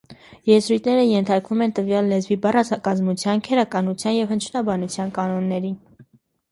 Եզրույթները 0.51 1.03
ենթարկվում 1.09 1.61
են 1.67 1.75
տվյալ 1.81 2.09
լեզվի 2.13 2.39
բառակազմության, 2.47 3.45
քերականության 3.51 4.19
և 4.21 4.35
հնչյունաբանության 4.35 5.15
կանոններին։ 5.21 5.81